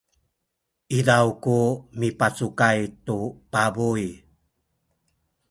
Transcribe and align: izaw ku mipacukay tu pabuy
izaw 0.97 1.27
ku 1.43 1.57
mipacukay 1.99 2.79
tu 3.05 3.17
pabuy 3.51 4.03